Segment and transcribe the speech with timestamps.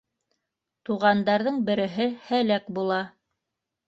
[0.89, 2.99] Туғандарҙың береһе һәләк була.